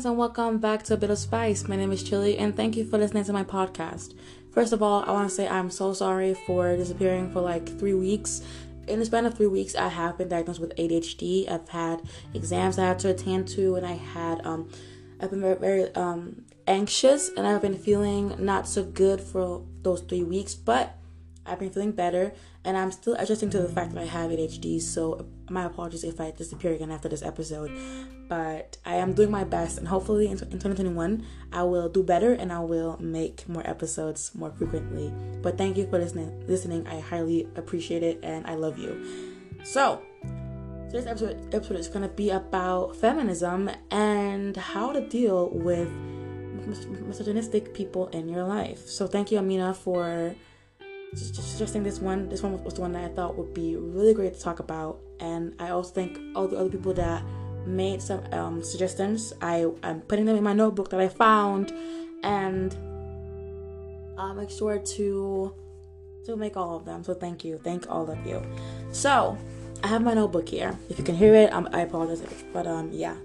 friends, 0.00 0.06
and 0.06 0.16
welcome 0.16 0.56
back 0.56 0.82
to 0.82 0.94
A 0.94 0.96
Bit 0.96 1.10
of 1.10 1.18
Spice. 1.18 1.68
My 1.68 1.76
name 1.76 1.92
is 1.92 2.02
Chili, 2.02 2.38
and 2.38 2.56
thank 2.56 2.74
you 2.74 2.86
for 2.86 2.96
listening 2.96 3.24
to 3.24 3.34
my 3.34 3.44
podcast. 3.44 4.14
First 4.50 4.72
of 4.72 4.82
all, 4.82 5.04
I 5.04 5.12
want 5.12 5.28
to 5.28 5.34
say 5.34 5.46
I'm 5.46 5.68
so 5.68 5.92
sorry 5.92 6.32
for 6.46 6.74
disappearing 6.74 7.30
for 7.30 7.42
like 7.42 7.78
three 7.78 7.92
weeks. 7.92 8.40
In 8.88 8.98
the 8.98 9.04
span 9.04 9.26
of 9.26 9.34
three 9.34 9.46
weeks, 9.46 9.74
I 9.74 9.88
have 9.88 10.16
been 10.16 10.30
diagnosed 10.30 10.58
with 10.58 10.74
ADHD. 10.76 11.50
I've 11.50 11.68
had 11.68 12.00
exams 12.32 12.78
I 12.78 12.86
had 12.86 12.98
to 13.00 13.10
attend 13.10 13.48
to, 13.48 13.74
and 13.74 13.84
I 13.84 13.92
had 13.92 14.40
um, 14.46 14.70
I've 15.20 15.28
been 15.28 15.42
very, 15.42 15.56
very 15.56 15.94
um 15.94 16.46
anxious, 16.66 17.28
and 17.36 17.46
I've 17.46 17.60
been 17.60 17.76
feeling 17.76 18.34
not 18.38 18.66
so 18.66 18.82
good 18.84 19.20
for 19.20 19.62
those 19.82 20.00
three 20.00 20.22
weeks. 20.22 20.54
But 20.54 20.96
I've 21.44 21.58
been 21.58 21.70
feeling 21.70 21.92
better, 21.92 22.32
and 22.64 22.76
I'm 22.76 22.92
still 22.92 23.14
adjusting 23.14 23.50
to 23.50 23.58
the 23.60 23.68
fact 23.68 23.94
that 23.94 24.00
I 24.02 24.06
have 24.06 24.30
ADHD. 24.30 24.80
So 24.80 25.26
my 25.48 25.64
apologies 25.64 26.04
if 26.04 26.20
I 26.20 26.30
disappear 26.30 26.72
again 26.72 26.90
after 26.90 27.08
this 27.08 27.22
episode, 27.22 27.70
but 28.28 28.76
I 28.84 28.96
am 28.96 29.14
doing 29.14 29.30
my 29.30 29.44
best, 29.44 29.78
and 29.78 29.88
hopefully 29.88 30.26
in, 30.26 30.32
in 30.32 30.58
2021 30.58 31.24
I 31.52 31.62
will 31.62 31.88
do 31.88 32.02
better 32.02 32.32
and 32.32 32.52
I 32.52 32.60
will 32.60 32.98
make 33.00 33.48
more 33.48 33.66
episodes 33.68 34.34
more 34.34 34.50
frequently. 34.50 35.12
But 35.42 35.56
thank 35.56 35.76
you 35.76 35.86
for 35.88 35.98
listening. 35.98 36.46
Listening, 36.46 36.86
I 36.86 37.00
highly 37.00 37.48
appreciate 37.56 38.02
it, 38.02 38.20
and 38.22 38.46
I 38.46 38.54
love 38.54 38.78
you. 38.78 39.04
So. 39.64 40.02
Today's 40.90 41.06
episode, 41.06 41.54
episode 41.54 41.76
is 41.76 41.86
going 41.86 42.02
to 42.02 42.08
be 42.08 42.30
about 42.30 42.96
feminism 42.96 43.70
and 43.92 44.56
how 44.56 44.90
to 44.90 45.00
deal 45.06 45.48
with 45.50 45.88
misogynistic 47.06 47.72
people 47.72 48.08
in 48.08 48.28
your 48.28 48.42
life. 48.42 48.88
So, 48.88 49.06
thank 49.06 49.30
you, 49.30 49.38
Amina, 49.38 49.72
for 49.72 50.34
suggesting 51.14 51.82
this 51.82 52.00
one. 52.00 52.28
This 52.28 52.42
one 52.42 52.62
was 52.62 52.74
the 52.74 52.80
one 52.80 52.92
that 52.92 53.04
I 53.04 53.08
thought 53.08 53.36
would 53.36 53.54
be 53.54 53.76
really 53.76 54.14
great 54.14 54.34
to 54.34 54.40
talk 54.40 54.60
about, 54.60 55.00
and 55.18 55.54
I 55.58 55.70
also 55.70 55.92
thank 55.92 56.18
all 56.36 56.48
the 56.48 56.56
other 56.56 56.70
people 56.70 56.94
that 56.94 57.22
made 57.66 58.00
some 58.00 58.22
um, 58.32 58.62
suggestions. 58.62 59.32
I 59.42 59.70
I'm 59.82 60.00
putting 60.02 60.24
them 60.24 60.36
in 60.36 60.44
my 60.44 60.52
notebook 60.52 60.90
that 60.90 61.00
I 61.00 61.08
found, 61.08 61.72
and 62.22 62.74
I'll 64.18 64.34
make 64.34 64.50
sure 64.50 64.78
to 64.78 65.54
to 66.26 66.36
make 66.36 66.56
all 66.56 66.76
of 66.76 66.84
them. 66.84 67.02
So 67.02 67.14
thank 67.14 67.44
you, 67.44 67.58
thank 67.58 67.90
all 67.90 68.10
of 68.10 68.24
you. 68.26 68.42
So 68.92 69.36
I 69.82 69.88
have 69.88 70.02
my 70.02 70.14
notebook 70.14 70.48
here. 70.48 70.78
If 70.88 70.98
you 70.98 71.04
can 71.04 71.16
hear 71.16 71.34
it, 71.34 71.52
um, 71.52 71.68
I 71.72 71.80
apologize, 71.82 72.22
but 72.52 72.66
um, 72.66 72.90
yeah. 72.92 73.16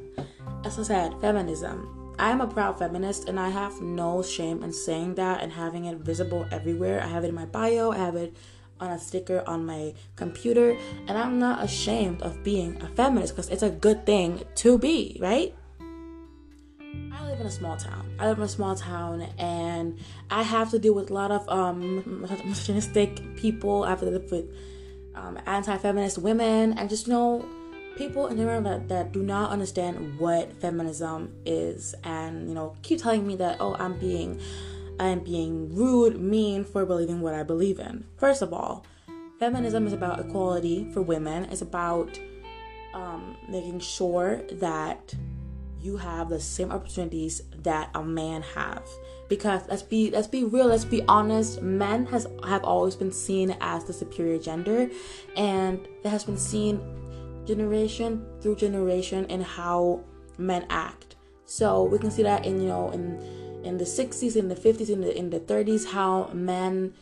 As 0.64 0.80
I 0.80 0.84
said, 0.84 1.14
feminism. 1.22 1.95
I 2.18 2.32
am 2.32 2.42
a 2.42 2.48
proud 2.48 2.80
feminist 2.80 3.28
and 3.28 3.40
I 3.40 3.50
have 3.50 3.82
no 3.82 4.24
shame 4.24 4.64
in 4.64 4.72
saying 4.72 5.16
that 5.16 5.42
and 5.42 5.52
having 5.52 5.86
it 5.86 5.98
visible 5.98 6.46
everywhere. 6.52 7.02
I 7.02 7.08
have 7.08 7.24
it 7.24 7.30
in 7.30 7.36
my 7.36 7.46
bio, 7.46 7.92
I 7.92 7.98
have 7.98 8.16
it 8.16 8.36
on 8.80 8.92
a 8.92 9.00
sticker 9.00 9.44
on 9.48 9.66
my 9.66 9.94
computer, 10.16 10.78
and 11.08 11.18
I'm 11.18 11.40
not 11.40 11.64
ashamed 11.64 12.22
of 12.22 12.44
being 12.44 12.82
a 12.82 12.88
feminist 12.88 13.34
because 13.34 13.50
it's 13.50 13.64
a 13.64 13.70
good 13.70 14.06
thing 14.06 14.44
to 14.56 14.78
be, 14.78 15.18
right? 15.22 15.56
I 16.80 17.26
live 17.26 17.40
in 17.40 17.48
a 17.48 17.52
small 17.52 17.78
town. 17.78 18.16
I 18.20 18.28
live 18.28 18.38
in 18.38 18.44
a 18.44 18.50
small 18.50 18.76
town, 18.76 19.22
and 19.38 19.98
I 20.30 20.44
have 20.44 20.72
to 20.72 20.80
deal 20.80 20.94
with 20.94 21.10
a 21.10 21.14
lot 21.14 21.32
of 21.32 21.48
um, 21.48 22.28
misogynistic 22.46 23.38
people. 23.38 23.84
I 23.84 23.92
have 23.92 24.00
to 24.02 24.06
live 24.08 24.32
with 24.32 24.46
um, 25.16 25.40
anti-feminist 25.46 26.18
women, 26.18 26.78
and 26.78 26.90
just 26.90 27.08
you 27.08 27.14
know 27.14 27.46
people 27.98 28.28
in 28.28 28.38
general 28.38 28.62
that, 28.62 28.88
that 28.90 29.12
do 29.12 29.24
not 29.24 29.52
understand 29.52 30.20
what 30.20 30.52
feminism 30.62 31.34
is 31.46 31.96
and 32.04 32.48
you 32.48 32.54
know 32.54 32.76
keep 32.82 33.02
telling 33.02 33.26
me 33.26 33.36
that 33.36 33.58
oh 33.60 33.76
i'm 33.76 33.98
being 34.00 34.40
i'm 35.00 35.20
being 35.20 35.74
rude 35.74 36.20
mean 36.20 36.64
for 36.64 36.86
believing 36.86 37.22
what 37.22 37.34
i 37.34 37.44
believe 37.44 37.80
in. 37.80 38.06
First 38.18 38.42
of 38.42 38.54
all 38.54 38.86
feminism 39.40 39.86
is 39.86 39.94
about 39.94 40.20
equality 40.20 40.90
for 40.94 41.02
women. 41.02 41.46
It's 41.46 41.62
about 41.62 42.20
um, 42.94 43.36
making 43.50 43.80
sure 43.80 44.42
that 44.54 45.14
you 45.82 45.98
have 45.98 46.30
the 46.30 46.40
same 46.40 46.72
opportunities 46.72 47.44
that 47.58 47.90
a 47.94 48.04
man 48.04 48.42
have. 48.42 48.84
Because 49.28 49.62
let's 49.68 49.84
be 49.84 50.12
let's 50.12 50.28
be 50.28 50.44
real 50.44 50.68
let's 50.68 50.86
be 50.86 51.04
honest 51.08 51.62
men 51.62 52.06
has 52.08 52.28
have 52.48 52.64
always 52.64 52.96
been 52.96 53.12
seen 53.12 53.56
as 53.60 53.84
the 53.84 53.94
superior 53.94 54.38
gender 54.38 54.90
and 55.36 55.88
it 56.04 56.10
has 56.10 56.24
been 56.24 56.38
seen 56.38 56.80
generation 57.46 58.26
through 58.42 58.56
generation 58.56 59.26
and 59.30 59.44
how 59.44 60.04
men 60.38 60.66
act. 60.70 61.16
So 61.46 61.84
we 61.84 62.00
can 62.00 62.12
see 62.12 62.24
that 62.24 62.46
in 62.46 62.62
you 62.62 62.68
know 62.68 62.90
in 62.92 63.20
in 63.64 63.78
the 63.78 63.84
60s, 63.84 64.36
in 64.36 64.48
the 64.48 64.56
50s, 64.56 64.90
in 64.90 65.02
the 65.02 65.18
in 65.18 65.30
the 65.30 65.40
30s, 65.40 65.86
how 65.86 66.30
men 66.34 66.94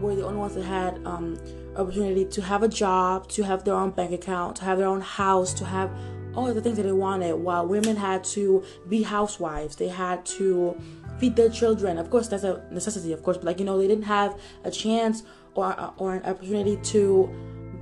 were 0.00 0.14
the 0.14 0.24
only 0.24 0.38
ones 0.38 0.54
that 0.54 0.64
had 0.64 1.04
um, 1.06 1.38
opportunity 1.76 2.24
to 2.24 2.42
have 2.42 2.62
a 2.62 2.68
job, 2.68 3.28
to 3.28 3.42
have 3.42 3.64
their 3.64 3.74
own 3.74 3.90
bank 3.90 4.12
account, 4.12 4.56
to 4.56 4.64
have 4.64 4.78
their 4.78 4.88
own 4.88 5.00
house, 5.00 5.52
to 5.54 5.64
have 5.64 5.90
all 6.34 6.52
the 6.52 6.60
things 6.60 6.76
that 6.76 6.84
they 6.84 6.92
wanted. 6.92 7.34
While 7.34 7.66
women 7.66 7.96
had 7.96 8.24
to 8.24 8.64
be 8.88 9.02
housewives, 9.02 9.76
they 9.76 9.88
had 9.88 10.24
to 10.26 10.80
feed 11.18 11.36
their 11.36 11.50
children. 11.50 11.98
Of 11.98 12.10
course, 12.10 12.28
that's 12.28 12.44
a 12.44 12.64
necessity, 12.70 13.12
of 13.12 13.22
course, 13.22 13.36
but 13.36 13.46
like 13.46 13.58
you 13.58 13.64
know, 13.64 13.78
they 13.78 13.88
didn't 13.88 14.04
have 14.04 14.40
a 14.64 14.70
chance 14.70 15.22
or 15.54 15.92
or 15.98 16.14
an 16.14 16.24
opportunity 16.24 16.76
to 16.76 17.28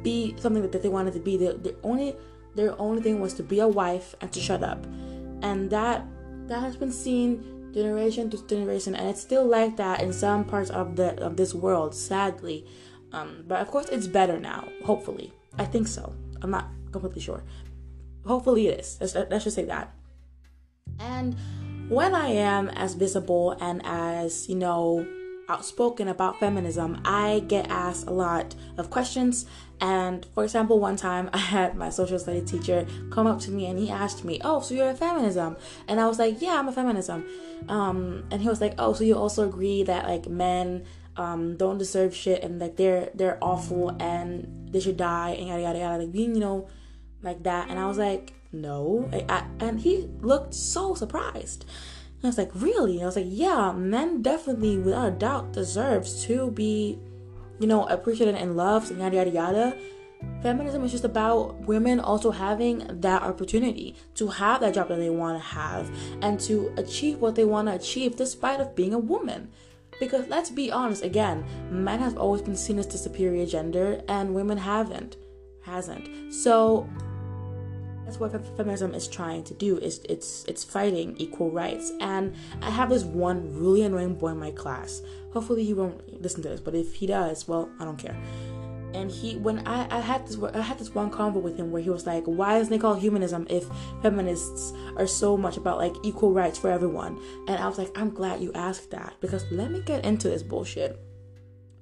be 0.03 0.35
something 0.39 0.69
that, 0.69 0.83
they 0.83 0.89
wanted 0.89 1.15
to 1.15 1.21
be. 1.21 1.37
The, 1.37 1.55
the 1.55 1.77
only 1.83 2.17
their 2.55 2.79
only 2.81 3.03
thing 3.03 3.21
was 3.21 3.35
to 3.35 3.43
be 3.43 3.61
a 3.61 3.69
wife 3.69 4.15
and 4.21 4.33
to 4.33 4.41
shut 4.41 4.63
up, 4.63 4.85
and 5.43 5.71
that 5.71 6.05
that 6.47 6.61
has 6.61 6.77
been 6.77 6.93
seen 6.93 7.73
generation 7.73 8.31
to 8.31 8.47
generation, 8.47 8.95
and 8.95 9.09
it's 9.09 9.21
still 9.21 9.47
like 9.47 9.77
that 9.77 10.01
in 10.01 10.13
some 10.13 10.45
parts 10.45 10.71
of 10.71 10.97
the 10.97 11.21
of 11.23 11.37
this 11.37 11.55
world, 11.55 11.95
sadly. 11.95 12.67
Um, 13.13 13.45
but 13.47 13.61
of 13.61 13.69
course, 13.69 13.89
it's 13.89 14.07
better 14.07 14.39
now. 14.39 14.69
Hopefully, 14.85 15.33
I 15.59 15.65
think 15.65 15.89
so. 15.89 16.15
I'm 16.43 16.51
not 16.51 16.69
completely 16.93 17.23
sure. 17.23 17.43
Hopefully, 18.27 18.69
it 18.69 18.81
is. 18.81 18.99
Let's, 19.01 19.15
let's 19.15 19.45
just 19.45 19.57
say 19.57 19.65
that. 19.65 19.95
And 20.99 21.37
when 21.89 22.15
I 22.15 22.29
am 22.29 22.69
as 22.71 22.95
visible 22.95 23.57
and 23.61 23.81
as 23.85 24.49
you 24.49 24.57
know 24.57 25.07
outspoken 25.49 26.09
about 26.09 26.39
feminism, 26.39 27.01
I 27.05 27.43
get 27.49 27.71
asked 27.71 28.07
a 28.07 28.13
lot 28.13 28.55
of 28.77 28.91
questions. 28.91 29.47
And 29.81 30.27
for 30.35 30.45
example, 30.45 30.79
one 30.79 30.97
time 30.97 31.31
I 31.33 31.39
had 31.39 31.77
my 31.77 31.91
social 31.91 32.19
studies 32.19 32.51
teacher 32.51 32.87
come 33.11 33.27
up 33.27 33.41
to 33.41 33.51
me 33.51 33.67
and 33.67 33.79
he 33.79 33.91
asked 33.91 34.25
me, 34.25 34.41
"Oh, 34.45 34.61
so 34.61 34.75
you're 34.75 34.91
a 34.91 34.95
feminism?" 34.95 35.57
And 35.87 36.01
I 36.01 36.07
was 36.07 36.19
like, 36.19 36.41
"Yeah, 36.41 36.59
I'm 36.59 36.69
a 36.69 36.73
feminism." 36.73 37.27
Um, 37.69 38.25
and 38.31 38.43
he 38.43 38.49
was 38.49 38.61
like, 38.61 38.75
"Oh, 38.79 38.93
so 38.93 39.05
you 39.05 39.17
also 39.17 39.49
agree 39.49 39.83
that 39.85 40.07
like 40.07 40.29
men 40.29 40.85
um, 41.17 41.57
don't 41.57 41.79
deserve 41.79 42.15
shit 42.15 42.43
and 42.43 42.59
like 42.59 42.77
they're 42.77 43.11
they're 43.15 43.39
awful 43.43 43.97
and 44.01 44.73
they 44.73 44.81
should 44.81 44.97
die 44.97 45.31
and 45.31 45.49
yada 45.49 45.63
yada 45.63 45.79
yada, 45.79 46.03
like 46.05 46.13
being 46.13 46.35
you 46.35 46.41
know 46.41 46.69
like 47.23 47.43
that." 47.45 47.71
And 47.71 47.79
I 47.79 47.87
was 47.87 47.99
like, 47.99 48.35
"No," 48.53 49.09
and 49.61 49.81
he 49.81 50.09
looked 50.21 50.55
so 50.55 50.95
surprised. 50.95 51.65
And 52.19 52.25
I 52.25 52.29
was 52.29 52.39
like, 52.39 52.51
really? 52.53 52.95
And 52.95 53.03
I 53.03 53.07
was 53.07 53.15
like, 53.15 53.27
yeah, 53.29 53.71
men 53.71 54.23
definitely, 54.23 54.77
without 54.77 55.07
a 55.07 55.11
doubt, 55.13 55.53
deserves 55.53 56.25
to 56.25 56.51
be, 56.51 56.99
you 57.59 57.67
know, 57.67 57.87
appreciated 57.87 58.35
and 58.35 58.57
loved 58.57 58.91
and 58.91 59.01
yada 59.01 59.17
yada 59.17 59.31
yada. 59.31 59.77
Feminism 60.43 60.85
is 60.85 60.91
just 60.91 61.05
about 61.05 61.55
women 61.61 62.01
also 62.01 62.31
having 62.31 62.85
that 63.01 63.23
opportunity 63.23 63.95
to 64.15 64.27
have 64.27 64.61
that 64.61 64.75
job 64.75 64.89
that 64.89 64.99
they 64.99 65.11
want 65.11 65.41
to 65.41 65.49
have 65.49 65.91
and 66.23 66.41
to 66.41 66.73
achieve 66.77 67.21
what 67.21 67.37
they 67.37 67.45
want 67.45 67.69
to 67.69 67.75
achieve 67.75 68.17
despite 68.17 68.61
of 68.61 68.75
being 68.75 68.93
a 68.93 68.99
woman. 68.99 69.49
Because 70.01 70.29
let's 70.29 70.51
be 70.51 70.71
honest, 70.71 71.03
again, 71.03 71.45
men 71.71 71.99
have 72.01 72.17
always 72.17 72.43
been 72.43 72.57
seen 72.57 72.79
as 72.79 72.87
the 72.87 72.99
superior 72.99 73.47
gender 73.47 74.03
and 74.09 74.35
women 74.35 74.59
haven't. 74.59 75.17
Hasn't. 75.63 76.33
So 76.33 76.89
that's 78.09 78.19
what 78.19 78.33
feminism 78.57 78.95
is 78.95 79.07
trying 79.07 79.45
to 79.45 79.55
do. 79.55 79.77
Is 79.77 80.01
it's 80.09 80.45
it's 80.45 80.65
fighting 80.65 81.15
equal 81.19 81.51
rights. 81.51 81.93
And 82.01 82.35
I 82.63 82.71
have 82.71 82.89
this 82.89 83.05
one 83.05 83.55
really 83.55 83.83
annoying 83.83 84.15
boy 84.15 84.29
in 84.29 84.39
my 84.39 84.51
class. 84.53 85.03
Hopefully 85.39 85.63
he 85.63 85.73
won't 85.73 86.21
listen 86.21 86.43
to 86.43 86.49
this, 86.49 86.59
but 86.59 86.75
if 86.75 86.95
he 86.95 87.07
does, 87.07 87.47
well, 87.47 87.71
I 87.79 87.85
don't 87.85 87.97
care. 87.97 88.21
And 88.93 89.09
he, 89.09 89.37
when 89.37 89.65
I, 89.69 89.87
I 89.89 90.01
had 90.01 90.27
this, 90.27 90.37
I 90.37 90.61
had 90.61 90.81
this 90.81 90.93
one 90.93 91.13
convo 91.13 91.41
with 91.41 91.57
him 91.57 91.71
where 91.71 91.81
he 91.81 91.91
was 91.91 92.09
like, 92.09 92.25
"Why 92.25 92.59
isn't 92.59 92.75
it 92.75 92.81
called 92.81 92.99
humanism 92.99 93.47
if 93.49 93.65
feminists 94.03 94.73
are 94.97 95.07
so 95.07 95.37
much 95.37 95.57
about 95.57 95.79
like 95.79 95.95
equal 96.03 96.33
rights 96.33 96.59
for 96.59 96.73
everyone?" 96.73 97.21
And 97.47 97.63
I 97.63 97.69
was 97.69 97.79
like, 97.79 97.97
"I'm 97.97 98.11
glad 98.11 98.41
you 98.41 98.53
asked 98.53 98.91
that 98.91 99.15
because 99.21 99.45
let 99.53 99.71
me 99.71 99.81
get 99.81 100.05
into 100.05 100.29
this 100.29 100.43
bullshit." 100.43 101.01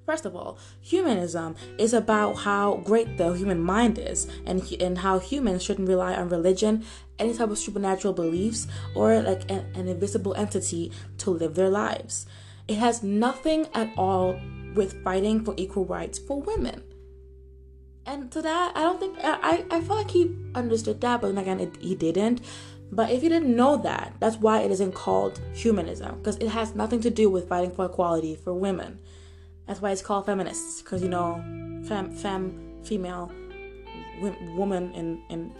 First 0.05 0.27
of 0.27 0.35
all, 0.35 0.59
humanism 0.79 1.55
is 1.79 1.93
about 1.93 2.33
how 2.35 2.75
great 2.85 3.17
the 3.17 3.33
human 3.33 3.59
mind 3.59 3.97
is 3.97 4.27
and, 4.45 4.61
and 4.79 4.99
how 4.99 5.17
humans 5.17 5.63
shouldn't 5.63 5.89
rely 5.89 6.13
on 6.13 6.29
religion, 6.29 6.85
any 7.17 7.33
type 7.33 7.49
of 7.49 7.57
supernatural 7.57 8.13
beliefs, 8.13 8.67
or 8.93 9.19
like 9.19 9.49
an, 9.49 9.65
an 9.73 9.87
invisible 9.87 10.35
entity 10.35 10.91
to 11.17 11.31
live 11.31 11.55
their 11.55 11.71
lives. 11.71 12.27
It 12.67 12.77
has 12.77 13.03
nothing 13.03 13.67
at 13.73 13.91
all 13.97 14.39
with 14.75 15.03
fighting 15.03 15.43
for 15.43 15.53
equal 15.57 15.85
rights 15.85 16.19
for 16.19 16.41
women. 16.41 16.83
And 18.05 18.31
to 18.31 18.41
that, 18.41 18.71
I 18.75 18.81
don't 18.81 18.99
think 18.99 19.17
I 19.21 19.65
I 19.69 19.81
feel 19.81 19.95
like 19.97 20.11
he 20.11 20.33
understood 20.55 21.01
that, 21.01 21.21
but 21.21 21.27
then 21.27 21.37
again, 21.37 21.59
it, 21.59 21.77
he 21.81 21.95
didn't. 21.95 22.41
But 22.89 23.11
if 23.11 23.21
you 23.21 23.29
didn't 23.29 23.53
know 23.53 23.75
that, 23.77 24.13
that's 24.19 24.37
why 24.37 24.61
it 24.61 24.71
isn't 24.71 24.93
called 24.93 25.41
humanism 25.53 26.17
because 26.19 26.37
it 26.37 26.47
has 26.47 26.73
nothing 26.73 27.01
to 27.01 27.09
do 27.09 27.29
with 27.29 27.49
fighting 27.49 27.71
for 27.71 27.85
equality 27.85 28.35
for 28.35 28.53
women. 28.53 28.99
That's 29.67 29.81
why 29.81 29.91
it's 29.91 30.01
called 30.01 30.25
feminists, 30.25 30.81
because 30.81 31.03
you 31.03 31.09
know, 31.09 31.43
fem, 31.85 32.11
fem, 32.11 32.81
female, 32.83 33.29
woman 34.55 34.93
in 34.93 35.21
in 35.29 35.51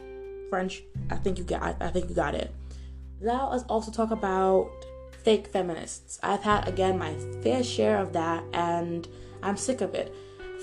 French. 0.50 0.83
I 1.09 1.18
think 1.18 1.38
you 1.38 1.44
got. 1.44 1.62
I, 1.62 1.75
I 1.81 1.89
think 1.89 2.07
you 2.07 2.15
got 2.15 2.33
it. 2.33 2.54
now 3.19 3.51
let's 3.51 3.63
also 3.63 3.92
talk 3.92 4.12
about 4.12 4.69
fake 5.24 5.48
feminists. 5.48 6.19
I've 6.24 6.44
had 6.44 6.68
again 6.68 6.98
my 6.98 7.13
fair 7.42 7.63
share 7.63 8.00
of 8.00 8.13
that 8.13 8.44
and 8.54 9.07
I'm 9.44 9.57
sick 9.57 9.81
of 9.81 9.94
it. 9.94 10.13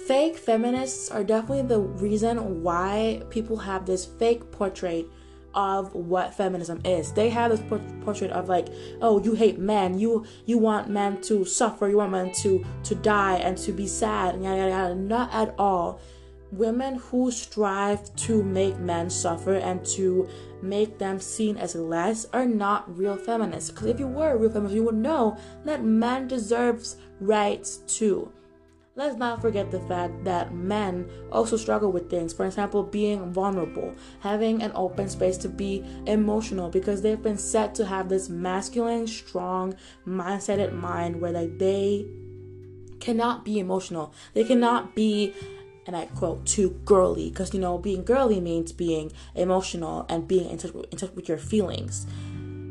Fake 0.06 0.36
feminists 0.36 1.10
are 1.10 1.24
definitely 1.24 1.62
the 1.62 1.80
reason 1.80 2.62
why 2.62 3.22
people 3.30 3.56
have 3.56 3.86
this 3.86 4.04
fake 4.04 4.50
portrait 4.50 5.06
of 5.54 5.94
what 5.94 6.34
feminism 6.34 6.80
is. 6.84 7.12
They 7.12 7.30
have 7.30 7.50
this 7.50 7.62
portrait 8.02 8.30
of 8.32 8.48
like, 8.48 8.68
oh, 9.00 9.22
you 9.22 9.34
hate 9.34 9.58
men, 9.58 9.98
you 9.98 10.26
you 10.46 10.58
want 10.58 10.88
men 10.88 11.20
to 11.22 11.44
suffer, 11.44 11.88
you 11.88 11.98
want 11.98 12.12
men 12.12 12.32
to 12.42 12.64
to 12.84 12.94
die 12.96 13.36
and 13.36 13.56
to 13.58 13.72
be 13.72 13.86
sad, 13.86 14.34
and 14.34 14.44
yada 14.44 14.58
yada 14.58 14.70
yada. 14.70 14.94
Not 14.94 15.32
at 15.32 15.54
all. 15.58 16.00
Women 16.56 16.96
who 16.96 17.32
strive 17.32 18.14
to 18.16 18.42
make 18.44 18.78
men 18.78 19.10
suffer 19.10 19.54
and 19.54 19.84
to 19.86 20.28
make 20.62 20.98
them 20.98 21.18
seen 21.18 21.56
as 21.56 21.74
less 21.74 22.26
are 22.32 22.46
not 22.46 22.96
real 22.96 23.16
feminists. 23.16 23.70
Because 23.70 23.88
if 23.88 23.98
you 23.98 24.06
were 24.06 24.30
a 24.30 24.36
real 24.36 24.50
feminist, 24.50 24.76
you 24.76 24.84
would 24.84 24.94
know 24.94 25.36
that 25.64 25.82
men 25.82 26.28
deserves 26.28 26.96
rights 27.20 27.78
too. 27.88 28.30
Let's 28.96 29.16
not 29.16 29.42
forget 29.42 29.72
the 29.72 29.80
fact 29.80 30.22
that 30.22 30.54
men 30.54 31.10
also 31.32 31.56
struggle 31.56 31.90
with 31.90 32.08
things. 32.08 32.32
For 32.32 32.46
example, 32.46 32.84
being 32.84 33.32
vulnerable, 33.32 33.92
having 34.20 34.62
an 34.62 34.70
open 34.76 35.08
space 35.08 35.36
to 35.38 35.48
be 35.48 35.84
emotional 36.06 36.70
because 36.70 37.02
they've 37.02 37.20
been 37.20 37.36
set 37.36 37.74
to 37.74 37.86
have 37.86 38.08
this 38.08 38.28
masculine, 38.28 39.08
strong, 39.08 39.74
mindseted 40.06 40.72
mind 40.72 41.20
where 41.20 41.32
like 41.32 41.58
they 41.58 42.06
cannot 43.00 43.44
be 43.44 43.58
emotional. 43.58 44.14
They 44.32 44.44
cannot 44.44 44.94
be 44.94 45.34
and 45.86 45.96
I 45.96 46.06
quote, 46.06 46.46
too 46.46 46.70
girly, 46.84 47.30
because 47.30 47.52
you 47.52 47.60
know, 47.60 47.78
being 47.78 48.04
girly 48.04 48.40
means 48.40 48.72
being 48.72 49.12
emotional 49.34 50.06
and 50.08 50.26
being 50.26 50.50
in 50.50 50.58
touch, 50.58 50.72
in 50.72 50.98
touch 50.98 51.12
with 51.12 51.28
your 51.28 51.38
feelings. 51.38 52.06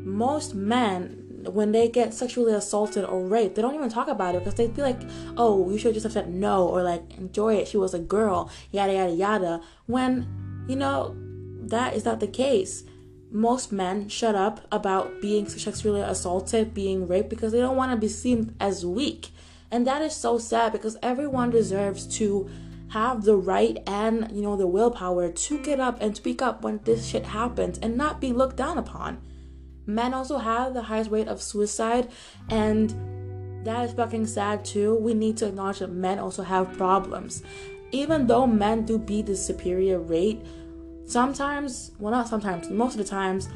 Most 0.04 0.54
men 0.54 1.20
when 1.46 1.72
they 1.72 1.88
get 1.88 2.14
sexually 2.14 2.54
assaulted 2.54 3.04
or 3.04 3.26
raped, 3.26 3.54
they 3.54 3.60
don't 3.62 3.74
even 3.74 3.90
talk 3.90 4.08
about 4.08 4.34
it 4.34 4.38
because 4.38 4.54
they 4.54 4.68
feel 4.68 4.84
like, 4.84 5.00
oh, 5.36 5.70
you 5.70 5.76
should 5.76 5.92
just 5.92 6.04
have 6.04 6.12
said 6.12 6.32
no 6.32 6.66
or 6.66 6.82
like 6.82 7.18
enjoy 7.18 7.54
it. 7.54 7.68
She 7.68 7.76
was 7.76 7.92
a 7.92 7.98
girl, 7.98 8.50
yada 8.70 8.94
yada 8.94 9.12
yada. 9.12 9.60
When 9.86 10.64
you 10.68 10.76
know 10.76 11.14
that 11.68 11.94
is 11.94 12.04
not 12.04 12.20
the 12.20 12.26
case. 12.26 12.84
Most 13.30 13.72
men 13.72 14.08
shut 14.08 14.36
up 14.36 14.60
about 14.70 15.20
being 15.20 15.48
sexually 15.48 16.00
assaulted, 16.00 16.72
being 16.72 17.08
raped 17.08 17.28
because 17.28 17.50
they 17.50 17.58
don't 17.58 17.76
want 17.76 17.90
to 17.90 17.96
be 17.96 18.08
seen 18.08 18.54
as 18.60 18.86
weak. 18.86 19.30
And 19.72 19.84
that 19.88 20.02
is 20.02 20.14
so 20.14 20.38
sad 20.38 20.70
because 20.70 20.96
everyone 21.02 21.50
deserves 21.50 22.06
to 22.18 22.48
have 22.94 23.24
the 23.24 23.36
right 23.36 23.76
and 23.88 24.30
you 24.30 24.40
know 24.40 24.56
the 24.56 24.68
willpower 24.68 25.28
to 25.28 25.58
get 25.58 25.80
up 25.80 26.00
and 26.00 26.16
speak 26.16 26.40
up 26.40 26.62
when 26.62 26.78
this 26.84 27.04
shit 27.04 27.26
happens 27.26 27.76
and 27.78 27.96
not 27.96 28.20
be 28.20 28.32
looked 28.32 28.56
down 28.56 28.78
upon. 28.78 29.20
Men 29.84 30.14
also 30.14 30.38
have 30.38 30.74
the 30.74 30.82
highest 30.82 31.10
rate 31.10 31.26
of 31.26 31.42
suicide, 31.42 32.08
and 32.48 32.94
that 33.66 33.84
is 33.84 33.92
fucking 33.94 34.26
sad 34.26 34.64
too. 34.64 34.94
We 34.94 35.12
need 35.12 35.36
to 35.38 35.48
acknowledge 35.48 35.80
that 35.80 35.90
men 35.90 36.20
also 36.20 36.44
have 36.44 36.78
problems. 36.78 37.42
Even 37.90 38.28
though 38.28 38.46
men 38.46 38.86
do 38.86 38.96
beat 38.96 39.26
the 39.26 39.36
superior 39.36 39.98
rate, 39.98 40.46
sometimes, 41.04 41.90
well, 41.98 42.12
not 42.12 42.28
sometimes, 42.28 42.70
most 42.70 42.92
of 42.92 42.98
the 42.98 43.10
times, 43.10 43.48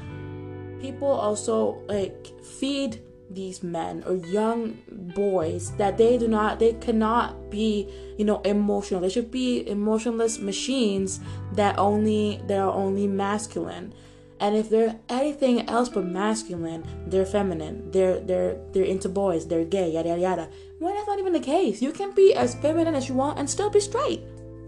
people 0.81 1.09
also 1.09 1.81
like 1.87 2.27
feed 2.43 3.01
these 3.31 3.63
men 3.63 4.03
or 4.07 4.17
young 4.17 4.79
boys 5.15 5.73
that 5.77 5.99
they 5.99 6.17
do 6.17 6.27
not 6.27 6.59
they 6.59 6.73
cannot 6.75 7.51
be 7.51 7.87
you 8.17 8.25
know 8.25 8.41
emotional 8.41 9.01
they 9.01 9.09
should 9.09 9.31
be 9.31 9.69
emotionless 9.69 10.39
machines 10.39 11.21
that 11.53 11.79
only 11.79 12.41
that 12.47 12.59
are 12.59 12.73
only 12.73 13.07
masculine 13.07 13.93
and 14.41 14.57
if 14.57 14.71
they're 14.71 14.99
anything 15.09 15.69
else 15.69 15.89
but 15.89 16.07
masculine, 16.07 16.85
they're 17.07 17.27
feminine. 17.27 17.91
They're 17.91 18.21
they're 18.21 18.57
they're 18.73 18.85
into 18.85 19.09
boys. 19.09 19.49
They're 19.49 19.65
gay. 19.65 19.91
Yada 19.93 20.11
yada 20.11 20.21
yada. 20.21 20.49
Well, 20.81 20.95
that's 20.95 21.09
not 21.09 21.19
even 21.19 21.33
the 21.33 21.41
case. 21.41 21.83
You 21.83 21.93
can 21.93 22.13
be 22.13 22.35
as 22.35 22.55
feminine 22.55 22.95
as 22.95 23.09
you 23.09 23.15
want 23.15 23.39
and 23.39 23.51
still 23.51 23.71
be 23.71 23.81
straight. 23.81 24.23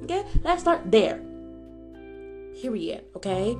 Okay, 0.04 0.24
let's 0.42 0.62
start 0.62 0.90
there. 0.90 1.20
Period. 2.60 3.04
Okay, 3.14 3.56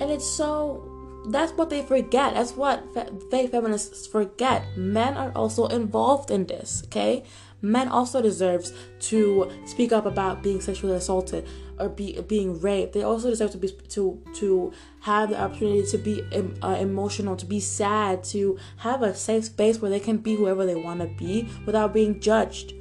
and 0.00 0.10
it's 0.10 0.26
so. 0.26 0.89
That's 1.26 1.52
what 1.52 1.70
they 1.70 1.82
forget. 1.82 2.34
That's 2.34 2.52
what 2.52 2.82
fe- 2.94 3.46
feminists 3.46 4.06
forget. 4.06 4.64
Men 4.76 5.16
are 5.16 5.32
also 5.34 5.66
involved 5.66 6.30
in 6.30 6.46
this. 6.46 6.82
Okay, 6.86 7.24
men 7.62 7.88
also 7.88 8.22
deserves 8.22 8.72
to 9.00 9.50
speak 9.66 9.92
up 9.92 10.06
about 10.06 10.42
being 10.42 10.60
sexually 10.60 10.96
assaulted 10.96 11.46
or 11.78 11.88
be, 11.88 12.20
being 12.22 12.60
raped. 12.60 12.94
They 12.94 13.02
also 13.02 13.30
deserve 13.30 13.50
to 13.52 13.58
be 13.58 13.68
to 13.68 14.22
to 14.36 14.72
have 15.00 15.30
the 15.30 15.40
opportunity 15.40 15.86
to 15.90 15.98
be 15.98 16.22
uh, 16.62 16.76
emotional, 16.78 17.36
to 17.36 17.46
be 17.46 17.60
sad, 17.60 18.24
to 18.24 18.58
have 18.78 19.02
a 19.02 19.14
safe 19.14 19.44
space 19.44 19.80
where 19.80 19.90
they 19.90 20.00
can 20.00 20.18
be 20.18 20.36
whoever 20.36 20.64
they 20.64 20.76
want 20.76 21.00
to 21.00 21.06
be 21.06 21.48
without 21.66 21.92
being 21.92 22.20
judged. 22.20 22.74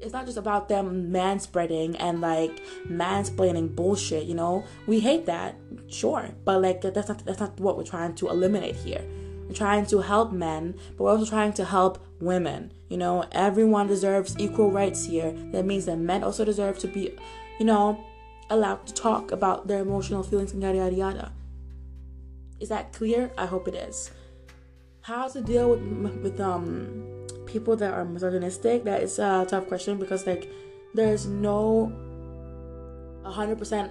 It's 0.00 0.12
not 0.12 0.26
just 0.26 0.38
about 0.38 0.68
them 0.68 1.10
manspreading 1.12 1.96
and 1.98 2.20
like 2.20 2.62
mansplaining 2.88 3.74
bullshit. 3.74 4.24
You 4.24 4.34
know, 4.34 4.64
we 4.86 5.00
hate 5.00 5.26
that, 5.26 5.56
sure, 5.88 6.30
but 6.44 6.62
like 6.62 6.80
that's 6.80 7.08
not 7.08 7.24
that's 7.24 7.40
not 7.40 7.58
what 7.60 7.76
we're 7.76 7.84
trying 7.84 8.14
to 8.16 8.28
eliminate 8.28 8.76
here. 8.76 9.04
We're 9.48 9.54
trying 9.54 9.86
to 9.86 9.98
help 10.00 10.32
men, 10.32 10.78
but 10.96 11.04
we're 11.04 11.10
also 11.10 11.26
trying 11.26 11.52
to 11.54 11.64
help 11.64 11.98
women. 12.20 12.72
You 12.88 12.96
know, 12.96 13.24
everyone 13.32 13.88
deserves 13.88 14.36
equal 14.38 14.70
rights 14.70 15.06
here. 15.06 15.32
That 15.52 15.64
means 15.66 15.86
that 15.86 15.96
men 15.98 16.22
also 16.22 16.44
deserve 16.44 16.78
to 16.78 16.88
be, 16.88 17.12
you 17.58 17.66
know, 17.66 18.02
allowed 18.48 18.86
to 18.86 18.94
talk 18.94 19.32
about 19.32 19.66
their 19.66 19.80
emotional 19.80 20.22
feelings 20.22 20.52
and 20.52 20.62
yada 20.62 20.78
yada 20.78 20.94
yada. 20.94 21.32
Is 22.60 22.68
that 22.68 22.92
clear? 22.92 23.32
I 23.36 23.46
hope 23.46 23.66
it 23.66 23.74
is. 23.74 24.12
How 25.02 25.28
to 25.28 25.40
deal 25.40 25.70
with 25.70 25.82
with 26.22 26.40
um 26.40 27.09
people 27.50 27.76
that 27.76 27.92
are 27.92 28.04
misogynistic? 28.04 28.84
That 28.84 29.02
is 29.02 29.18
a 29.18 29.46
tough 29.48 29.66
question 29.66 29.98
because 29.98 30.26
like 30.26 30.50
there's 30.94 31.26
no 31.26 31.92
100% 33.24 33.90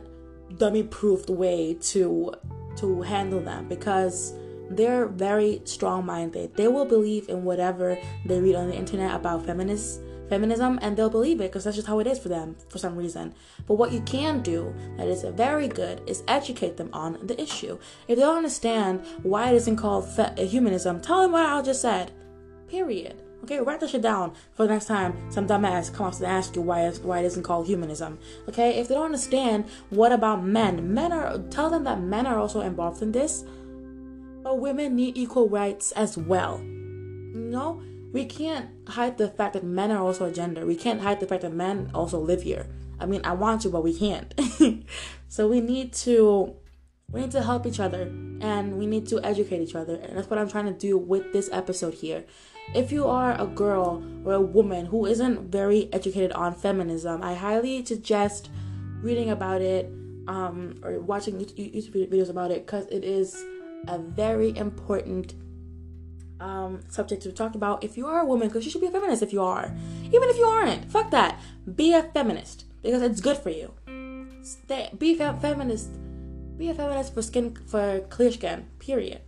dummy 0.57 0.83
proofed 0.83 1.29
way 1.29 1.75
to 1.75 2.33
to 2.77 3.01
handle 3.01 3.39
them 3.39 3.67
because 3.67 4.33
they're 4.69 5.07
very 5.07 5.61
strong 5.65 6.05
minded. 6.05 6.55
They 6.55 6.67
will 6.67 6.85
believe 6.85 7.27
in 7.29 7.43
whatever 7.43 7.97
they 8.25 8.39
read 8.39 8.55
on 8.55 8.67
the 8.67 8.75
internet 8.75 9.15
about 9.15 9.45
feminists, 9.45 9.99
feminism, 10.29 10.77
and 10.81 10.95
they'll 10.95 11.09
believe 11.09 11.41
it 11.41 11.49
because 11.49 11.63
that's 11.63 11.75
just 11.75 11.87
how 11.87 11.99
it 11.99 12.07
is 12.07 12.19
for 12.19 12.29
them 12.29 12.55
for 12.69 12.77
some 12.77 12.95
reason. 12.95 13.33
But 13.67 13.75
what 13.75 13.91
you 13.91 14.01
can 14.01 14.41
do 14.41 14.73
that 14.97 15.07
is 15.07 15.23
very 15.23 15.67
good 15.67 16.01
is 16.07 16.23
educate 16.27 16.77
them 16.77 16.89
on 16.93 17.17
the 17.23 17.41
issue. 17.41 17.79
If 18.07 18.17
they 18.17 18.23
don't 18.23 18.37
understand 18.37 19.03
why 19.23 19.49
it 19.49 19.55
isn't 19.55 19.77
called 19.77 20.07
fe- 20.07 20.45
humanism, 20.45 21.01
tell 21.01 21.23
them 21.23 21.31
what 21.31 21.45
I 21.45 21.61
just 21.61 21.81
said. 21.81 22.11
Period. 22.67 23.23
Okay, 23.43 23.59
write 23.59 23.79
that 23.79 23.89
shit 23.89 24.01
down 24.01 24.33
for 24.53 24.63
the 24.63 24.73
next 24.73 24.85
time 24.85 25.31
some 25.31 25.47
dumbass 25.47 25.93
comes 25.93 26.19
to 26.19 26.25
ask 26.25 26.55
you 26.55 26.61
why 26.61 26.81
it's, 26.81 26.99
why 26.99 27.19
it 27.19 27.25
isn't 27.25 27.43
called 27.43 27.67
humanism. 27.67 28.19
Okay, 28.47 28.79
if 28.79 28.87
they 28.87 28.95
don't 28.95 29.05
understand 29.05 29.65
what 29.89 30.11
about 30.11 30.43
men, 30.43 30.93
men 30.93 31.11
are 31.11 31.37
tell 31.49 31.69
them 31.69 31.83
that 31.85 32.01
men 32.01 32.27
are 32.27 32.37
also 32.37 32.61
involved 32.61 33.01
in 33.01 33.11
this 33.11 33.45
but 34.41 34.59
women 34.59 34.95
need 34.95 35.17
equal 35.17 35.49
rights 35.49 35.91
as 35.93 36.17
well. 36.17 36.59
No, 36.59 37.81
we 38.11 38.25
can't 38.25 38.69
hide 38.87 39.17
the 39.17 39.29
fact 39.29 39.53
that 39.53 39.63
men 39.63 39.91
are 39.91 40.01
also 40.01 40.25
a 40.25 40.31
gender. 40.31 40.65
We 40.65 40.75
can't 40.75 41.01
hide 41.01 41.19
the 41.19 41.27
fact 41.27 41.43
that 41.43 41.53
men 41.53 41.91
also 41.93 42.19
live 42.19 42.41
here. 42.41 42.67
I 42.99 43.05
mean, 43.05 43.21
I 43.23 43.33
want 43.33 43.61
to, 43.61 43.69
but 43.69 43.83
we 43.83 43.97
can't. 43.97 44.33
so 45.27 45.47
we 45.47 45.61
need 45.61 45.93
to 45.93 46.55
we 47.11 47.21
need 47.21 47.31
to 47.31 47.41
help 47.41 47.65
each 47.65 47.79
other 47.79 48.03
and 48.41 48.77
we 48.77 48.85
need 48.85 49.07
to 49.07 49.19
educate 49.23 49.61
each 49.61 49.75
other. 49.75 49.95
And 49.95 50.17
that's 50.17 50.29
what 50.29 50.39
I'm 50.39 50.49
trying 50.49 50.65
to 50.65 50.73
do 50.73 50.97
with 50.97 51.33
this 51.33 51.49
episode 51.51 51.95
here. 51.95 52.23
If 52.75 52.91
you 52.91 53.07
are 53.07 53.39
a 53.39 53.47
girl 53.47 54.03
or 54.23 54.33
a 54.33 54.41
woman 54.41 54.85
who 54.85 55.05
isn't 55.05 55.51
very 55.51 55.91
educated 55.91 56.31
on 56.33 56.53
feminism, 56.53 57.23
I 57.23 57.33
highly 57.33 57.83
suggest 57.83 58.49
reading 59.01 59.29
about 59.29 59.61
it 59.61 59.91
um, 60.27 60.79
or 60.83 60.99
watching 60.99 61.39
YouTube 61.39 62.09
videos 62.11 62.29
about 62.29 62.51
it 62.51 62.65
because 62.65 62.85
it 62.87 63.03
is 63.03 63.43
a 63.87 63.97
very 63.97 64.55
important 64.55 65.33
um, 66.39 66.81
subject 66.89 67.23
to 67.23 67.31
talk 67.31 67.55
about 67.55 67.83
if 67.83 67.97
you 67.97 68.05
are 68.05 68.19
a 68.19 68.25
woman, 68.25 68.47
because 68.47 68.63
you 68.65 68.71
should 68.71 68.81
be 68.81 68.87
a 68.87 68.91
feminist 68.91 69.23
if 69.23 69.33
you 69.33 69.41
are. 69.41 69.75
Even 70.05 70.29
if 70.29 70.37
you 70.37 70.45
aren't, 70.45 70.91
fuck 70.91 71.11
that. 71.11 71.41
Be 71.75 71.93
a 71.93 72.03
feminist 72.03 72.65
because 72.83 73.01
it's 73.01 73.19
good 73.19 73.37
for 73.37 73.49
you. 73.49 73.73
Stay, 74.41 74.89
be 74.97 75.19
a 75.19 75.33
feminist. 75.33 75.89
Be 76.59 76.67
a 76.67 76.73
feminist 76.73 77.13
for 77.13 77.21
skin 77.21 77.55
for 77.67 78.01
clear 78.09 78.33
skin. 78.33 78.67
Period. 78.79 79.21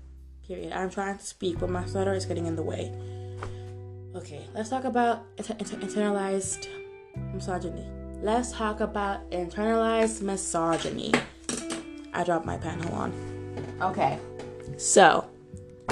Period. 0.45 0.73
I'm 0.73 0.89
trying 0.89 1.17
to 1.17 1.25
speak, 1.25 1.59
but 1.59 1.69
my 1.69 1.85
stutter 1.85 2.13
is 2.13 2.25
getting 2.25 2.45
in 2.45 2.57
the 2.57 2.61
way. 2.61 2.91
Okay, 4.13 4.45
let's 4.53 4.67
talk 4.67 4.83
about 4.83 5.23
inter- 5.37 5.55
inter- 5.57 5.77
internalized 5.77 6.67
misogyny. 7.33 7.87
Let's 8.21 8.51
talk 8.51 8.81
about 8.81 9.31
internalized 9.31 10.21
misogyny. 10.21 11.13
I 12.13 12.25
dropped 12.25 12.45
my 12.45 12.57
pen. 12.57 12.81
Hold 12.81 12.99
on. 12.99 13.77
Okay. 13.81 14.19
So, 14.75 15.29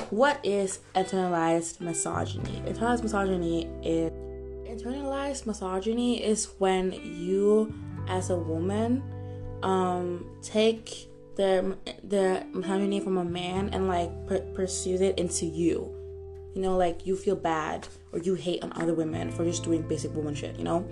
what 0.09 0.41
is 0.43 0.79
internalized 0.93 1.79
misogyny? 1.79 2.61
Internalized 2.65 3.03
misogyny 3.03 3.69
is 3.81 4.11
internalized 4.67 5.45
misogyny 5.45 6.21
is 6.21 6.49
when 6.57 6.91
you 6.91 7.73
as 8.09 8.29
a 8.29 8.35
woman 8.35 9.01
um 9.63 10.25
take 10.41 11.09
the 11.39 11.77
the 12.03 12.45
misogyny 12.51 12.99
from 12.99 13.17
a 13.17 13.23
man 13.23 13.69
and 13.71 13.87
like 13.87 14.11
pursues 14.53 14.99
it 14.99 15.17
into 15.17 15.45
you. 15.45 15.95
You 16.53 16.61
know, 16.61 16.75
like 16.75 17.05
you 17.05 17.15
feel 17.15 17.37
bad 17.37 17.87
or 18.11 18.19
you 18.19 18.33
hate 18.35 18.61
on 18.61 18.73
other 18.75 18.93
women 18.93 19.31
for 19.31 19.45
just 19.45 19.63
doing 19.63 19.83
basic 19.83 20.13
woman 20.13 20.35
shit. 20.35 20.57
You 20.57 20.65
know, 20.65 20.85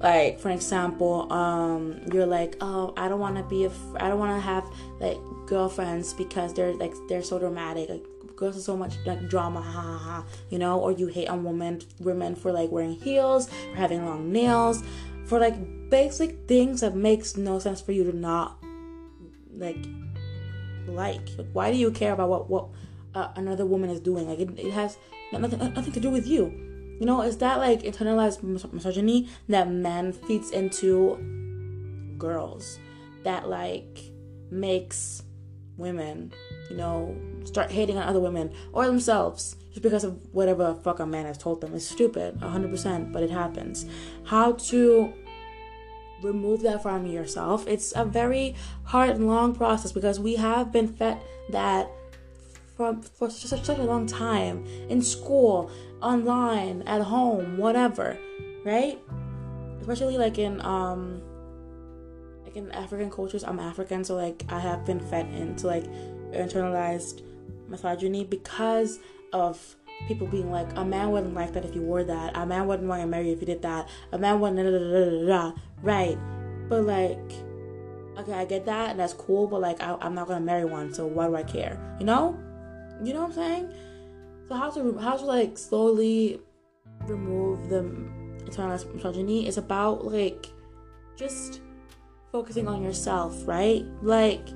like 0.00 0.38
for 0.38 0.50
example, 0.50 1.32
um, 1.32 1.98
you're 2.12 2.26
like, 2.26 2.56
oh, 2.60 2.92
I 2.98 3.08
don't 3.08 3.20
want 3.20 3.36
to 3.36 3.42
be 3.44 3.64
a, 3.64 3.70
I 3.96 4.08
don't 4.10 4.18
want 4.18 4.36
to 4.36 4.40
have 4.40 4.70
like 5.00 5.16
girlfriends 5.46 6.12
because 6.12 6.52
they're 6.52 6.74
like 6.74 6.92
they're 7.08 7.22
so 7.22 7.38
dramatic. 7.38 7.88
Like, 7.88 8.04
girls 8.36 8.58
are 8.58 8.60
so 8.60 8.76
much 8.76 8.96
like 9.06 9.30
drama, 9.30 9.62
ha 9.62 9.80
ha 9.80 9.96
ha. 9.96 10.24
You 10.50 10.58
know, 10.58 10.78
or 10.78 10.92
you 10.92 11.06
hate 11.06 11.28
on 11.28 11.42
women 11.42 11.80
women 12.00 12.34
for 12.34 12.52
like 12.52 12.70
wearing 12.70 12.96
heels, 12.96 13.48
or 13.70 13.76
having 13.76 14.04
long 14.04 14.30
nails, 14.30 14.82
for 15.24 15.38
like 15.38 15.56
basic 15.88 16.46
things 16.46 16.82
that 16.82 16.94
makes 16.94 17.38
no 17.38 17.58
sense 17.58 17.80
for 17.80 17.92
you 17.92 18.04
to 18.04 18.14
not 18.14 18.58
like 19.56 19.84
like. 20.86 21.28
why 21.52 21.72
do 21.72 21.76
you 21.76 21.90
care 21.90 22.12
about 22.12 22.28
what 22.28 22.48
what 22.48 22.68
uh, 23.14 23.28
another 23.36 23.66
woman 23.66 23.90
is 23.90 24.00
doing? 24.00 24.28
Like 24.28 24.40
it, 24.40 24.58
it 24.58 24.72
has 24.72 24.98
nothing 25.32 25.58
nothing 25.58 25.92
to 25.92 26.00
do 26.00 26.10
with 26.10 26.26
you. 26.26 26.44
You 27.00 27.06
know, 27.06 27.22
is 27.22 27.36
that 27.38 27.58
like 27.58 27.82
internalized 27.82 28.42
misogyny 28.42 29.28
that 29.48 29.70
men 29.70 30.12
feeds 30.12 30.50
into 30.50 31.18
girls 32.18 32.78
that 33.24 33.48
like 33.48 34.00
makes 34.50 35.22
women, 35.76 36.32
you 36.70 36.76
know, 36.76 37.14
start 37.44 37.70
hating 37.70 37.98
on 37.98 38.04
other 38.04 38.20
women 38.20 38.52
or 38.72 38.86
themselves 38.86 39.56
just 39.70 39.82
because 39.82 40.04
of 40.04 40.18
whatever 40.32 40.74
fuck 40.82 41.00
a 41.00 41.06
man 41.06 41.26
has 41.26 41.36
told 41.36 41.60
them. 41.60 41.74
It's 41.74 41.86
stupid, 41.86 42.40
100%, 42.40 43.12
but 43.12 43.22
it 43.22 43.30
happens. 43.30 43.84
How 44.24 44.52
to 44.52 45.12
remove 46.22 46.62
that 46.62 46.82
from 46.82 47.06
yourself. 47.06 47.66
It's 47.66 47.92
a 47.96 48.04
very 48.04 48.54
hard 48.84 49.10
and 49.10 49.26
long 49.26 49.54
process 49.54 49.92
because 49.92 50.18
we 50.18 50.36
have 50.36 50.72
been 50.72 50.88
fed 50.88 51.20
that 51.50 51.90
from 52.76 53.02
for 53.02 53.30
such, 53.30 53.64
such 53.64 53.78
a 53.78 53.82
long 53.82 54.06
time 54.06 54.64
in 54.88 55.00
school, 55.02 55.70
online, 56.02 56.82
at 56.82 57.02
home, 57.02 57.56
whatever, 57.56 58.18
right? 58.64 58.98
Especially 59.80 60.18
like 60.18 60.38
in 60.38 60.60
um 60.60 61.22
like 62.44 62.56
in 62.56 62.70
African 62.72 63.10
cultures, 63.10 63.44
I'm 63.44 63.58
African, 63.58 64.04
so 64.04 64.14
like 64.14 64.44
I 64.48 64.58
have 64.58 64.84
been 64.84 65.00
fed 65.00 65.26
into 65.34 65.66
like 65.66 65.84
internalized 66.32 67.22
misogyny 67.68 68.24
because 68.24 68.98
of 69.32 69.76
people 70.06 70.26
being 70.26 70.50
like, 70.50 70.68
a 70.76 70.84
man 70.84 71.10
wouldn't 71.10 71.34
like 71.34 71.52
that 71.52 71.64
if 71.64 71.74
you 71.74 71.82
wore 71.82 72.04
that, 72.04 72.36
a 72.36 72.46
man 72.46 72.66
wouldn't 72.66 72.88
want 72.88 73.00
to 73.02 73.06
marry 73.06 73.28
you 73.28 73.32
if 73.32 73.40
you 73.40 73.46
did 73.46 73.62
that, 73.62 73.88
a 74.12 74.18
man 74.18 74.40
wouldn't, 74.40 74.58
da, 74.58 74.70
da, 74.70 75.26
da, 75.26 75.60
right? 75.82 76.18
But 76.68 76.82
like, 76.82 77.32
okay, 78.18 78.32
I 78.32 78.44
get 78.44 78.66
that, 78.66 78.90
and 78.90 79.00
that's 79.00 79.14
cool, 79.14 79.46
but 79.46 79.60
like, 79.60 79.82
I, 79.82 79.96
I'm 80.00 80.14
not 80.14 80.28
gonna 80.28 80.44
marry 80.44 80.64
one, 80.64 80.92
so 80.92 81.06
why 81.06 81.26
do 81.26 81.36
I 81.36 81.42
care? 81.42 81.78
You 81.98 82.06
know? 82.06 82.38
You 83.02 83.12
know 83.12 83.20
what 83.20 83.28
I'm 83.28 83.32
saying? 83.34 83.72
So 84.48 84.54
how 84.54 84.70
to 84.70 84.96
how 84.98 85.16
to 85.16 85.24
like 85.24 85.58
slowly 85.58 86.40
remove 87.06 87.68
the 87.68 87.82
internalized 88.44 88.92
misogyny 88.94 89.46
is 89.46 89.58
about 89.58 90.04
like 90.04 90.46
just 91.16 91.60
focusing 92.32 92.68
on 92.68 92.82
yourself, 92.82 93.46
right? 93.46 93.84
Like 94.02 94.46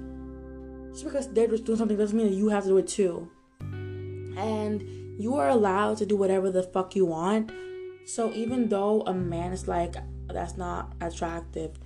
just 0.93 1.05
because 1.05 1.29
they're 1.33 1.49
just 1.49 1.65
doing 1.65 1.79
something 1.79 1.97
doesn't 1.97 2.17
mean 2.17 2.31
that 2.31 2.37
you 2.37 2.49
have 2.49 2.65
to 2.65 2.71
do 2.71 2.79
it 2.79 2.89
too. 2.89 3.29
And 3.61 4.83
you 5.21 5.37
are 5.37 5.51
allowed 5.51 5.99
to 5.99 6.07
do 6.07 6.17
whatever 6.17 6.51
the 6.51 6.63
fuck 6.63 6.97
you 6.97 7.05
want. 7.05 7.53
So 8.07 8.33
even 8.33 8.71
though 8.71 9.03
a 9.03 9.13
man 9.13 9.53
is 9.53 9.69
like 9.69 9.97
that's 10.29 10.57
not 10.57 10.95
attractive, 11.03 11.79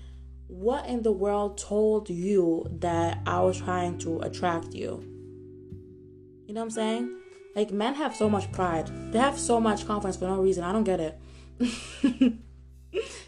what 0.46 0.86
in 0.86 1.02
the 1.02 1.10
world 1.10 1.58
told 1.58 2.08
you 2.08 2.64
that 2.78 3.18
I 3.26 3.40
was 3.40 3.58
trying 3.58 3.98
to 3.98 4.20
attract 4.20 4.72
you? 4.72 5.02
You 6.46 6.54
know 6.54 6.60
what 6.60 6.66
I'm 6.66 6.70
saying? 6.70 7.16
Like 7.56 7.72
men 7.72 7.94
have 7.94 8.14
so 8.14 8.30
much 8.30 8.52
pride. 8.52 8.88
They 9.12 9.18
have 9.18 9.36
so 9.36 9.58
much 9.60 9.84
confidence 9.84 10.16
for 10.16 10.26
no 10.26 10.40
reason. 10.40 10.62
I 10.62 10.70
don't 10.70 10.84
get 10.84 11.00
it. 11.00 11.18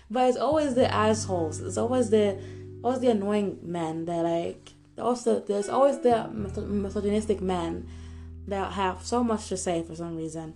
but 0.08 0.28
it's 0.28 0.38
always 0.38 0.74
the 0.74 0.92
assholes. 0.92 1.60
It's 1.60 1.76
always 1.76 2.10
the 2.10 2.40
always 2.84 3.00
the 3.00 3.08
annoying 3.08 3.58
men 3.60 4.04
that 4.04 4.22
like 4.22 4.72
also 4.98 5.40
there's 5.40 5.68
always 5.68 5.98
the 5.98 6.28
misogynistic 6.28 7.40
men 7.40 7.88
that 8.46 8.72
have 8.72 9.04
so 9.04 9.22
much 9.24 9.48
to 9.48 9.56
say 9.56 9.82
for 9.82 9.94
some 9.94 10.16
reason. 10.16 10.54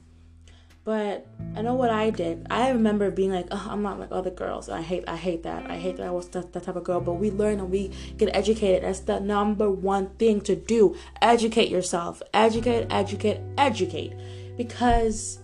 But 0.83 1.27
I 1.55 1.63
know 1.63 1.75
what 1.75 1.91
I 1.91 2.11
did. 2.11 2.47
I 2.49 2.71
remember 2.71 3.11
being 3.11 3.33
like, 3.33 3.47
oh, 3.51 3.69
I'm 3.71 3.83
not 3.83 4.01
like 4.01 4.09
other 4.11 4.31
girls. 4.31 4.69
I 4.71 4.81
hate 4.81 5.05
I 5.07 5.17
hate 5.17 5.43
that. 5.43 5.71
I 5.71 5.77
hate 5.77 5.99
that 5.99 6.07
I 6.07 6.11
was 6.11 6.29
that, 6.31 6.53
that 6.55 6.63
type 6.65 6.77
of 6.77 6.85
girl. 6.85 7.01
But 7.01 7.15
we 7.15 7.31
learn 7.31 7.61
and 7.61 7.71
we 7.71 7.93
get 8.17 8.35
educated. 8.35 8.83
That's 8.83 9.01
the 9.01 9.21
number 9.21 9.71
one 9.71 10.09
thing 10.17 10.41
to 10.43 10.57
do. 10.57 10.97
Educate 11.21 11.69
yourself. 11.69 12.23
Educate, 12.33 12.87
educate, 12.91 13.41
educate. 13.59 14.15
Because 14.57 15.41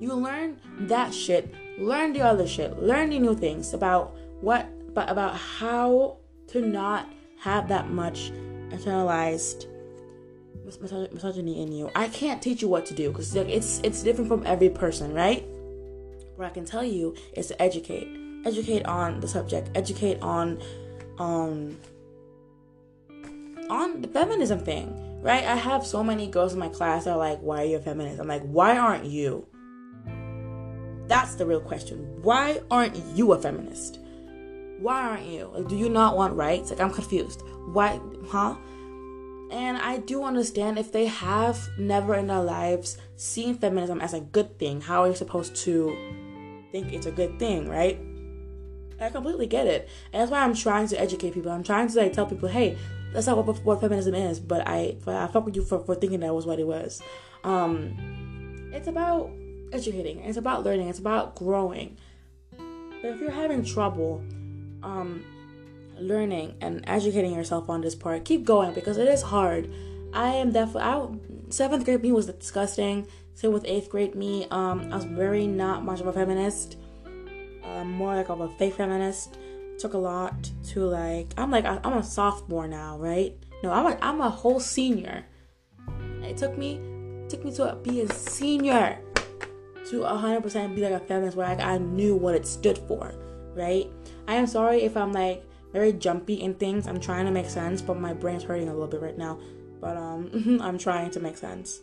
you 0.00 0.14
learn 0.14 0.60
that 0.80 1.14
shit. 1.14 1.54
Learn 1.78 2.12
the 2.12 2.22
other 2.22 2.46
shit. 2.46 2.82
Learn 2.82 3.10
the 3.10 3.20
new 3.20 3.36
things 3.36 3.72
about 3.72 4.16
what 4.40 4.66
but 4.94 5.08
about 5.08 5.36
how 5.36 6.18
to 6.48 6.60
not 6.60 7.08
have 7.38 7.68
that 7.68 7.88
much 7.88 8.32
internalized 8.70 9.66
misogyny 10.80 11.62
in 11.62 11.72
you. 11.72 11.90
I 11.94 12.08
can't 12.08 12.42
teach 12.42 12.62
you 12.62 12.68
what 12.68 12.86
to 12.86 12.94
do 12.94 13.10
because 13.10 13.34
it's 13.34 13.80
it's 13.84 14.02
different 14.02 14.28
from 14.28 14.46
every 14.46 14.70
person, 14.70 15.12
right? 15.12 15.44
What 16.36 16.46
I 16.46 16.50
can 16.50 16.64
tell 16.64 16.84
you 16.84 17.14
is 17.34 17.48
to 17.48 17.60
educate, 17.60 18.08
educate 18.44 18.84
on 18.86 19.20
the 19.20 19.28
subject, 19.28 19.70
educate 19.74 20.20
on, 20.22 20.60
um, 21.18 21.78
on 23.68 24.00
the 24.00 24.08
feminism 24.08 24.58
thing, 24.58 25.22
right? 25.22 25.44
I 25.44 25.56
have 25.56 25.86
so 25.86 26.02
many 26.02 26.26
girls 26.26 26.52
in 26.52 26.58
my 26.58 26.68
class 26.68 27.04
that 27.04 27.12
are 27.12 27.18
like, 27.18 27.40
"Why 27.40 27.62
are 27.62 27.66
you 27.66 27.76
a 27.76 27.80
feminist?" 27.80 28.20
I'm 28.20 28.28
like, 28.28 28.42
"Why 28.42 28.78
aren't 28.78 29.04
you?" 29.04 29.46
That's 31.06 31.34
the 31.34 31.44
real 31.44 31.60
question. 31.60 32.22
Why 32.22 32.60
aren't 32.70 32.96
you 33.14 33.32
a 33.32 33.38
feminist? 33.38 33.98
Why 34.78 35.02
aren't 35.02 35.26
you? 35.26 35.50
Like, 35.54 35.68
do 35.68 35.76
you 35.76 35.88
not 35.88 36.16
want 36.16 36.34
rights? 36.34 36.70
Like, 36.70 36.80
I'm 36.80 36.92
confused. 36.92 37.42
Why, 37.72 38.00
huh? 38.28 38.56
And 39.52 39.76
I 39.76 39.98
do 39.98 40.24
understand 40.24 40.78
if 40.78 40.90
they 40.92 41.06
have 41.06 41.68
never 41.78 42.14
in 42.14 42.26
their 42.26 42.42
lives 42.42 42.96
seen 43.16 43.58
feminism 43.58 44.00
as 44.00 44.14
a 44.14 44.20
good 44.20 44.58
thing, 44.58 44.80
how 44.80 45.02
are 45.02 45.08
you 45.08 45.14
supposed 45.14 45.54
to 45.56 45.94
think 46.72 46.92
it's 46.94 47.04
a 47.04 47.12
good 47.12 47.38
thing, 47.38 47.68
right? 47.68 48.00
I 48.98 49.10
completely 49.10 49.46
get 49.46 49.66
it. 49.66 49.90
And 50.12 50.22
that's 50.22 50.30
why 50.30 50.40
I'm 50.40 50.54
trying 50.54 50.88
to 50.88 50.98
educate 50.98 51.34
people. 51.34 51.50
I'm 51.50 51.62
trying 51.62 51.88
to 51.88 51.98
like 51.98 52.14
tell 52.14 52.24
people, 52.24 52.48
hey, 52.48 52.78
that's 53.12 53.26
not 53.26 53.44
what, 53.44 53.62
what 53.62 53.80
feminism 53.80 54.14
is, 54.14 54.40
but 54.40 54.66
I 54.66 54.96
I 55.06 55.26
fuck 55.26 55.44
with 55.44 55.54
you 55.54 55.62
for, 55.62 55.80
for 55.80 55.94
thinking 55.94 56.20
that 56.20 56.34
was 56.34 56.46
what 56.46 56.58
it 56.58 56.66
was. 56.66 57.02
Um, 57.44 58.70
it's 58.72 58.88
about 58.88 59.30
educating, 59.72 60.20
it's 60.20 60.38
about 60.38 60.64
learning, 60.64 60.88
it's 60.88 60.98
about 60.98 61.36
growing. 61.36 61.98
But 63.02 63.10
if 63.10 63.20
you're 63.20 63.30
having 63.30 63.64
trouble, 63.64 64.24
um, 64.82 65.24
learning 66.02 66.56
and 66.60 66.84
educating 66.86 67.34
yourself 67.34 67.68
on 67.68 67.80
this 67.80 67.94
part. 67.94 68.24
Keep 68.24 68.44
going 68.44 68.74
because 68.74 68.98
it 68.98 69.08
is 69.08 69.22
hard. 69.22 69.72
I 70.12 70.28
am 70.34 70.52
definitely 70.52 70.82
I 70.82 71.08
seventh 71.50 71.84
grade 71.84 72.02
me 72.02 72.12
was 72.12 72.26
disgusting. 72.26 73.06
Same 73.34 73.52
with 73.52 73.64
eighth 73.64 73.88
grade 73.88 74.14
me. 74.14 74.46
Um, 74.50 74.92
I 74.92 74.96
was 74.96 75.04
very 75.04 75.46
not 75.46 75.84
much 75.84 76.00
of 76.00 76.06
a 76.06 76.12
feminist. 76.12 76.76
Uh, 77.64 77.84
more 77.84 78.14
like 78.14 78.28
of 78.28 78.40
a 78.40 78.48
fake 78.50 78.74
feminist. 78.74 79.38
Took 79.78 79.94
a 79.94 79.98
lot 79.98 80.50
to 80.68 80.84
like. 80.84 81.32
I'm 81.38 81.50
like 81.50 81.64
I'm 81.64 81.94
a 81.94 82.02
sophomore 82.02 82.68
now, 82.68 82.98
right? 82.98 83.36
No, 83.62 83.72
I'm 83.72 83.86
a 83.86 83.98
I'm 84.02 84.20
a 84.20 84.28
whole 84.28 84.60
senior. 84.60 85.24
It 86.22 86.36
took 86.36 86.58
me 86.58 86.80
took 87.28 87.44
me 87.44 87.52
to 87.52 87.78
be 87.82 88.02
a 88.02 88.12
senior 88.12 88.98
to 89.86 90.00
100% 90.00 90.74
be 90.74 90.82
like 90.82 90.92
a 90.92 91.00
feminist 91.00 91.36
where 91.36 91.46
I, 91.46 91.54
I 91.54 91.78
knew 91.78 92.14
what 92.14 92.34
it 92.34 92.46
stood 92.46 92.78
for, 92.78 93.14
right? 93.54 93.90
I 94.28 94.34
am 94.34 94.46
sorry 94.46 94.82
if 94.82 94.96
I'm 94.96 95.12
like 95.12 95.44
very 95.72 95.92
jumpy 95.92 96.34
in 96.34 96.54
things. 96.54 96.86
I'm 96.86 97.00
trying 97.00 97.24
to 97.26 97.32
make 97.32 97.48
sense, 97.48 97.82
but 97.82 97.98
my 97.98 98.12
brain's 98.12 98.44
hurting 98.44 98.68
a 98.68 98.72
little 98.72 98.88
bit 98.88 99.00
right 99.00 99.16
now. 99.16 99.38
But 99.80 99.96
um, 99.96 100.58
I'm 100.62 100.78
trying 100.78 101.10
to 101.12 101.20
make 101.20 101.36
sense. 101.36 101.80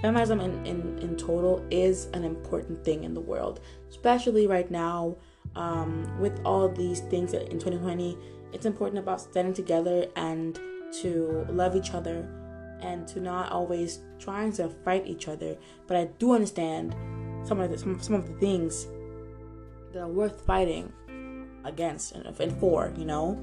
Feminism 0.00 0.40
in, 0.40 0.64
in, 0.66 0.98
in 0.98 1.16
total 1.16 1.64
is 1.70 2.06
an 2.14 2.24
important 2.24 2.84
thing 2.84 3.04
in 3.04 3.12
the 3.12 3.20
world, 3.20 3.60
especially 3.90 4.46
right 4.46 4.70
now 4.70 5.16
um, 5.56 6.18
with 6.18 6.40
all 6.44 6.68
these 6.68 7.00
things 7.00 7.34
in 7.34 7.58
2020. 7.58 8.16
It's 8.52 8.66
important 8.66 8.98
about 8.98 9.20
standing 9.20 9.52
together 9.52 10.06
and 10.16 10.58
to 11.02 11.46
love 11.50 11.76
each 11.76 11.92
other 11.92 12.26
and 12.80 13.06
to 13.08 13.20
not 13.20 13.50
always 13.50 14.00
trying 14.18 14.52
to 14.52 14.68
fight 14.84 15.06
each 15.06 15.28
other. 15.28 15.56
But 15.86 15.96
I 15.96 16.04
do 16.18 16.32
understand 16.32 16.94
some 17.46 17.60
of 17.60 17.70
the, 17.70 17.78
some, 17.78 18.00
some 18.00 18.14
of 18.14 18.26
the 18.28 18.34
things 18.34 18.86
that 19.92 20.00
are 20.00 20.08
worth 20.08 20.44
fighting 20.46 20.92
against 21.64 22.12
and, 22.12 22.26
and 22.26 22.60
for, 22.60 22.92
you 22.96 23.04
know? 23.04 23.38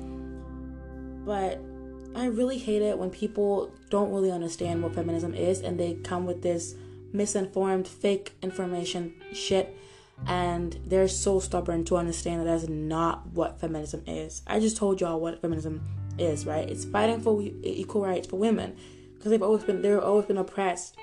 But 1.25 1.62
I 2.16 2.25
really 2.25 2.58
hate 2.58 2.82
it 2.82 2.98
when 2.98 3.10
people 3.10 3.74
don't 3.90 4.12
really 4.12 4.32
understand 4.32 4.84
what 4.84 4.96
feminism 4.96 5.34
is 5.34 5.62
and 5.62 5.80
they 5.80 5.96
come 5.96 6.25
with 6.25 6.42
this 6.42 6.75
misinformed, 7.13 7.88
fake 7.88 8.34
information 8.42 9.13
shit 9.34 9.78
and 10.28 10.80
they're 10.86 11.08
so 11.08 11.40
stubborn 11.40 11.84
to 11.86 11.98
understand 11.98 12.42
that 12.42 12.46
that's 12.46 12.70
not 12.70 13.28
what 13.28 13.60
feminism 13.60 14.04
is. 14.06 14.44
I 14.46 14.60
just 14.60 14.78
told 14.78 15.01
y'all 15.01 15.20
what 15.20 15.42
feminism 15.42 15.82
is, 16.18 16.46
right? 16.46 16.70
It's 16.70 16.86
fighting 16.86 17.22
for 17.22 17.42
equal 17.63 18.04
rights 18.04 18.28
for 18.28 18.38
women 18.38 18.75
because 19.16 19.32
they've 19.32 19.42
always 19.42 19.63
been 19.63 19.82
they've 19.82 20.00
always 20.00 20.25
been 20.25 20.38
oppressed. 20.38 20.96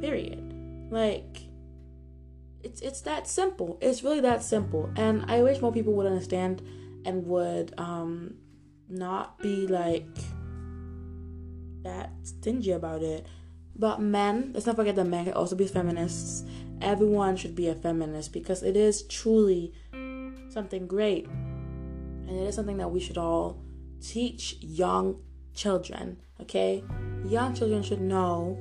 Period. 0.00 0.40
Like 0.90 1.38
it's 2.64 2.80
it's 2.80 3.02
that 3.02 3.28
simple. 3.28 3.78
It's 3.80 4.02
really 4.02 4.20
that 4.20 4.42
simple. 4.42 4.90
And 4.96 5.24
I 5.30 5.42
wish 5.42 5.60
more 5.60 5.72
people 5.72 5.92
would 5.94 6.06
understand 6.06 6.62
and 7.04 7.26
would 7.26 7.74
um 7.78 8.34
not 8.88 9.38
be 9.38 9.66
like 9.66 10.06
that 11.82 12.10
stingy 12.22 12.72
about 12.72 13.02
it. 13.02 13.26
But 13.76 14.00
men, 14.00 14.52
let's 14.54 14.66
not 14.66 14.76
forget 14.76 14.96
that 14.96 15.04
men 15.04 15.24
can 15.24 15.34
also 15.34 15.56
be 15.56 15.66
feminists. 15.66 16.44
Everyone 16.80 17.36
should 17.36 17.54
be 17.54 17.68
a 17.68 17.74
feminist 17.74 18.32
because 18.32 18.62
it 18.62 18.76
is 18.76 19.02
truly 19.02 19.72
something 20.48 20.86
great. 20.86 21.26
And 21.26 22.30
it 22.30 22.46
is 22.46 22.54
something 22.54 22.78
that 22.78 22.90
we 22.90 23.00
should 23.00 23.18
all 23.18 23.62
teach 24.00 24.56
young 24.60 25.20
children, 25.54 26.18
okay? 26.40 26.84
Young 27.24 27.54
children 27.54 27.82
should 27.82 28.00
know 28.00 28.56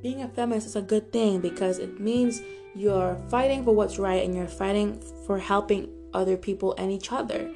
being 0.00 0.22
a 0.22 0.28
feminist 0.28 0.66
is 0.66 0.76
a 0.76 0.82
good 0.82 1.12
thing 1.12 1.40
because 1.40 1.78
it 1.78 2.00
means 2.00 2.40
you're 2.74 3.16
fighting 3.28 3.64
for 3.64 3.74
what's 3.74 3.98
right 3.98 4.24
and 4.24 4.34
you're 4.34 4.46
fighting 4.46 5.00
for 5.26 5.38
helping 5.38 5.88
other 6.14 6.36
people 6.36 6.74
and 6.78 6.90
each 6.90 7.12
other. 7.12 7.50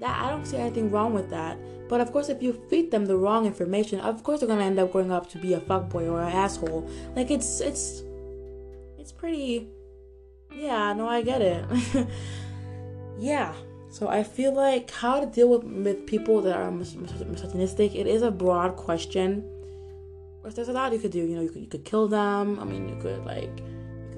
That 0.00 0.20
I 0.20 0.30
don't 0.30 0.46
see 0.46 0.56
anything 0.56 0.90
wrong 0.90 1.14
with 1.14 1.30
that. 1.30 1.58
But 1.88 2.00
of 2.00 2.12
course, 2.12 2.28
if 2.28 2.42
you 2.42 2.54
feed 2.70 2.90
them 2.90 3.06
the 3.06 3.16
wrong 3.16 3.46
information, 3.46 4.00
of 4.00 4.22
course 4.22 4.40
they're 4.40 4.48
gonna 4.48 4.64
end 4.64 4.78
up 4.78 4.92
growing 4.92 5.12
up 5.12 5.28
to 5.30 5.38
be 5.38 5.54
a 5.54 5.60
fuckboy 5.60 6.10
or 6.10 6.22
an 6.22 6.32
asshole. 6.32 6.88
Like 7.14 7.30
it's 7.30 7.60
it's 7.60 8.02
it's 8.98 9.12
pretty. 9.12 9.68
Yeah, 10.54 10.92
no, 10.92 11.08
I 11.08 11.22
get 11.22 11.42
it. 11.42 11.64
yeah. 13.18 13.52
So 13.90 14.08
I 14.08 14.22
feel 14.22 14.54
like 14.54 14.90
how 14.90 15.20
to 15.20 15.26
deal 15.26 15.50
with 15.50 15.64
with 15.64 16.06
people 16.06 16.40
that 16.42 16.56
are 16.56 16.70
mis- 16.70 16.94
misogynistic. 16.94 17.94
It 17.94 18.06
is 18.06 18.22
a 18.22 18.30
broad 18.30 18.76
question. 18.76 19.44
There's 20.44 20.68
a 20.68 20.72
lot 20.72 20.92
you 20.92 20.98
could 20.98 21.12
do. 21.12 21.20
You 21.20 21.36
know, 21.36 21.42
you 21.42 21.50
could 21.50 21.62
you 21.62 21.68
could 21.68 21.84
kill 21.84 22.08
them. 22.08 22.58
I 22.60 22.64
mean, 22.64 22.88
you 22.88 22.96
could 22.96 23.24
like 23.24 23.62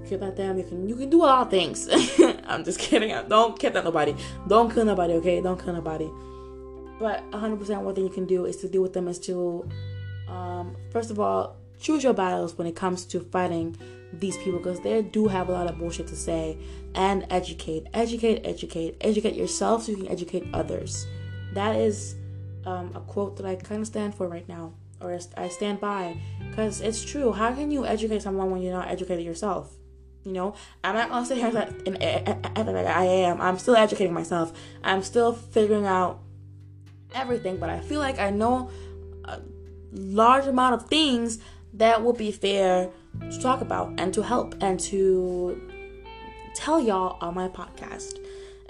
kidnap 0.08 0.36
them. 0.36 0.58
You 0.58 0.64
can 0.64 0.88
you 0.88 0.96
can 0.96 1.10
do 1.10 1.22
a 1.22 1.26
lot 1.26 1.46
of 1.46 1.50
things. 1.50 1.88
I'm 2.46 2.64
just 2.64 2.78
kidding. 2.78 3.10
Don't 3.28 3.58
kidnap 3.58 3.84
nobody. 3.84 4.14
Don't 4.48 4.72
kill 4.72 4.84
nobody. 4.84 5.14
Okay, 5.14 5.40
don't 5.40 5.62
kill 5.62 5.74
nobody. 5.74 6.10
But 6.98 7.28
100% 7.32 7.82
one 7.82 7.94
thing 7.94 8.04
you 8.04 8.10
can 8.10 8.26
do 8.26 8.44
is 8.44 8.56
to 8.58 8.68
deal 8.68 8.80
with 8.80 8.92
them 8.92 9.08
is 9.08 9.18
to, 9.20 9.68
um, 10.28 10.76
first 10.92 11.10
of 11.10 11.18
all, 11.18 11.56
choose 11.80 12.04
your 12.04 12.14
battles 12.14 12.56
when 12.56 12.68
it 12.68 12.76
comes 12.76 13.04
to 13.06 13.20
fighting 13.20 13.76
these 14.12 14.36
people 14.38 14.58
because 14.58 14.80
they 14.80 15.02
do 15.02 15.26
have 15.26 15.48
a 15.48 15.52
lot 15.52 15.68
of 15.68 15.76
bullshit 15.78 16.06
to 16.06 16.16
say 16.16 16.56
and 16.94 17.26
educate 17.30 17.86
educate 17.92 18.40
educate 18.44 18.96
educate 19.00 19.34
yourself 19.34 19.82
so 19.82 19.90
you 19.90 19.98
can 19.98 20.08
educate 20.08 20.46
others 20.52 21.06
that 21.52 21.74
is 21.74 22.14
um, 22.64 22.92
a 22.94 23.00
quote 23.00 23.36
that 23.36 23.44
i 23.44 23.56
kind 23.56 23.80
of 23.80 23.86
stand 23.88 24.14
for 24.14 24.28
right 24.28 24.48
now 24.48 24.72
or 25.04 25.18
i 25.36 25.48
stand 25.48 25.80
by 25.80 26.16
because 26.48 26.80
it's 26.80 27.04
true 27.04 27.32
how 27.32 27.52
can 27.52 27.70
you 27.70 27.84
educate 27.84 28.22
someone 28.22 28.50
when 28.50 28.62
you're 28.62 28.72
not 28.72 28.88
educated 28.88 29.24
yourself 29.24 29.76
you 30.24 30.32
know, 30.32 30.54
I'm 30.82 30.94
not 30.94 31.10
gonna 31.10 31.26
sit 31.26 31.36
here 31.36 31.48
and 31.48 32.88
I 32.88 33.04
am. 33.04 33.40
I'm 33.40 33.58
still 33.58 33.76
educating 33.76 34.14
myself. 34.14 34.58
I'm 34.82 35.02
still 35.02 35.34
figuring 35.34 35.84
out 35.84 36.20
everything, 37.14 37.58
but 37.58 37.68
I 37.68 37.80
feel 37.80 38.00
like 38.00 38.18
I 38.18 38.30
know 38.30 38.70
a 39.24 39.40
large 39.92 40.46
amount 40.46 40.74
of 40.76 40.88
things 40.88 41.40
that 41.74 42.02
will 42.02 42.14
be 42.14 42.32
fair 42.32 42.90
to 43.30 43.40
talk 43.40 43.60
about 43.60 43.92
and 43.98 44.14
to 44.14 44.22
help 44.22 44.54
and 44.62 44.80
to 44.80 45.60
tell 46.54 46.80
y'all 46.80 47.18
on 47.20 47.34
my 47.34 47.48
podcast. 47.48 48.18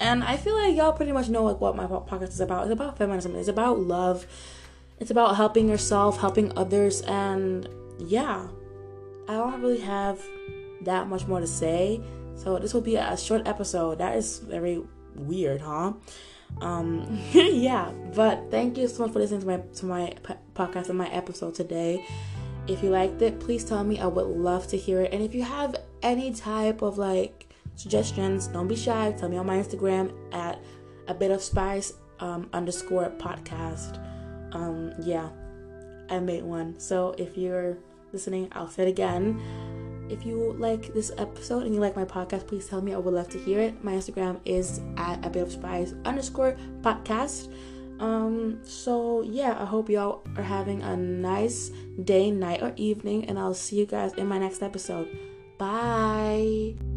And 0.01 0.25
I 0.25 0.37
feel 0.37 0.57
like 0.57 0.75
y'all 0.75 0.93
pretty 0.93 1.13
much 1.13 1.29
know 1.29 1.45
like 1.45 1.61
what 1.61 1.77
my 1.77 1.87
podcast 1.87 2.31
is 2.31 2.41
about. 2.41 2.65
It's 2.65 2.73
about 2.73 2.99
feminism. 2.99 3.37
It's 3.37 3.49
about 3.49 3.79
love. 3.79 4.27
It's 5.01 5.11
about 5.11 5.37
helping 5.37 5.69
yourself, 5.69 6.21
helping 6.21 6.57
others, 6.57 7.03
and 7.03 7.69
yeah, 7.99 8.47
I 9.29 9.33
don't 9.33 9.61
really 9.61 9.81
have 9.81 10.21
that 10.83 11.09
much 11.09 11.27
more 11.27 11.41
to 11.41 11.47
say. 11.47 12.01
So 12.37 12.59
this 12.59 12.75
will 12.75 12.81
be 12.81 12.97
a 12.97 13.17
short 13.17 13.47
episode. 13.47 13.99
That 13.99 14.17
is 14.17 14.39
very 14.39 14.83
weird, 15.15 15.61
huh? 15.61 15.95
Um, 16.61 17.21
yeah. 17.33 17.91
But 18.15 18.51
thank 18.51 18.77
you 18.77 18.89
so 18.89 19.05
much 19.05 19.13
for 19.13 19.19
listening 19.19 19.41
to 19.41 19.47
my 19.47 19.57
to 19.59 19.87
my 19.87 20.15
podcast 20.55 20.89
and 20.89 20.99
my 20.99 21.09
episode 21.11 21.55
today. 21.55 22.05
If 22.67 22.83
you 22.83 22.91
liked 22.91 23.21
it, 23.21 23.41
please 23.41 23.65
tell 23.65 23.85
me. 23.85 23.99
I 24.01 24.07
would 24.07 24.27
love 24.27 24.67
to 24.69 24.77
hear 24.77 25.03
it. 25.03 25.13
And 25.13 25.23
if 25.23 25.35
you 25.35 25.43
have 25.43 25.77
any 26.03 26.33
type 26.33 26.83
of 26.83 26.99
like 26.99 27.53
suggestions, 27.77 28.47
don't 28.47 28.69
be 28.69 28.77
shy. 28.77 29.15
Tell 29.19 29.29
me 29.29 29.37
on 29.37 29.47
my 29.47 29.57
Instagram 29.57 30.13
at 30.33 30.63
a 31.09 31.15
bit 31.15 31.31
of 31.31 31.43
spice 31.43 31.93
um, 32.21 32.49
underscore 32.53 33.11
podcast. 33.19 34.01
Um, 34.55 34.95
yeah, 35.03 35.29
I 36.09 36.21
made 36.21 36.45
one. 36.45 36.79
So 36.79 37.15
if 37.19 37.37
you're 37.37 37.77
listening, 38.13 38.49
I'll 38.53 38.71
say 38.71 38.85
it 38.85 38.89
again. 38.89 39.41
If 40.09 40.25
you 40.25 40.55
like 40.59 40.93
this 40.95 41.11
episode 41.19 41.65
and 41.65 41.75
you 41.75 41.81
like 41.81 41.97
my 41.97 42.05
podcast, 42.05 42.47
please 42.47 42.67
tell 42.69 42.81
me. 42.81 42.95
I 42.95 42.99
would 42.99 43.15
love 43.15 43.29
to 43.31 43.39
hear 43.39 43.61
it. 43.61 43.83
My 43.83 43.93
Instagram 43.93 44.41
is 44.45 44.81
at 44.97 45.25
a 45.25 45.31
bit 45.31 45.43
of 45.43 45.53
spice 45.53 45.95
underscore 46.05 46.57
podcast. 46.81 47.53
Um, 48.01 48.61
so 48.63 49.23
yeah, 49.23 49.57
I 49.61 49.65
hope 49.65 49.89
y'all 49.89 50.23
are 50.37 50.43
having 50.43 50.83
a 50.83 50.97
nice 50.97 51.71
day, 52.03 52.31
night, 52.31 52.63
or 52.63 52.73
evening, 52.77 53.27
and 53.27 53.39
I'll 53.39 53.55
see 53.55 53.77
you 53.77 53.87
guys 53.87 54.13
in 54.15 54.27
my 54.27 54.39
next 54.39 54.63
episode. 54.63 55.09
Bye. 55.59 56.94